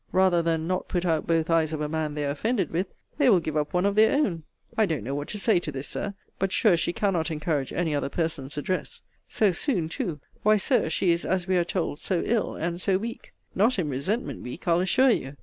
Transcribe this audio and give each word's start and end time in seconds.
Rather 0.11 0.41
than 0.41 0.65
not 0.65 0.87
put 0.87 1.05
out 1.05 1.27
both 1.27 1.47
eyes 1.51 1.73
of 1.73 1.79
a 1.79 1.87
man 1.87 2.15
they 2.15 2.25
are 2.25 2.31
offended 2.31 2.71
with, 2.71 2.87
they 3.19 3.29
will 3.29 3.39
give 3.39 3.55
up 3.55 3.71
one 3.71 3.85
of 3.85 3.93
their 3.93 4.13
own. 4.17 4.41
I 4.75 4.87
don't 4.87 5.03
know 5.03 5.13
what 5.13 5.27
to 5.27 5.37
say 5.39 5.59
to 5.59 5.71
this, 5.71 5.87
Sir: 5.89 6.15
but 6.39 6.51
sure 6.51 6.75
she 6.75 6.91
cannot 6.91 7.29
encourage 7.29 7.71
any 7.71 7.93
other 7.93 8.09
person's 8.09 8.57
address! 8.57 9.01
So 9.27 9.51
soon 9.51 9.89
too 9.89 10.19
Why, 10.41 10.57
Sir, 10.57 10.89
she 10.89 11.11
is, 11.11 11.23
as 11.23 11.45
we 11.45 11.55
are 11.55 11.63
told, 11.63 11.99
so 11.99 12.23
ill, 12.25 12.55
and 12.55 12.81
so 12.81 12.97
weak 12.97 13.31
Not 13.53 13.77
in 13.77 13.89
resentment 13.89 14.41
weak, 14.41 14.67
I'll 14.67 14.79
assure 14.79 15.11
you. 15.11 15.37